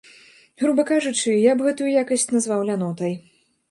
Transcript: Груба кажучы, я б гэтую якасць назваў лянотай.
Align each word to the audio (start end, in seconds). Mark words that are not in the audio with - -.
Груба 0.61 0.85
кажучы, 0.91 1.35
я 1.43 1.53
б 1.59 1.69
гэтую 1.69 1.89
якасць 2.03 2.29
назваў 2.37 2.69
лянотай. 2.73 3.13